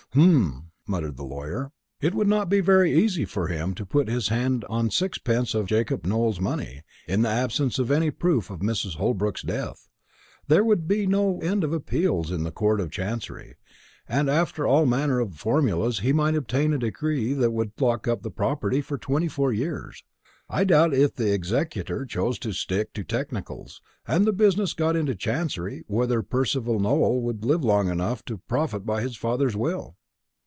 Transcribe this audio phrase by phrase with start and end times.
[0.13, 1.71] "Humph!" muttered the lawyer.
[2.01, 5.67] "It would not be very easy for him to put his hand on sixpence of
[5.67, 8.97] Jacob Nowell's money, in the absence of any proof of Mrs.
[8.97, 9.87] Holbrook's death.
[10.49, 13.55] There would be no end of appeals to the Court of Chancery;
[14.05, 18.21] and after all manner of formulas he might obtain a decree that would lock up
[18.21, 20.03] the property for twenty four years.
[20.49, 25.15] I doubt, if the executor chose to stick to technicals, and the business got into
[25.15, 29.95] chancery, whether Percival Nowell would live long enough to profit by his father's will."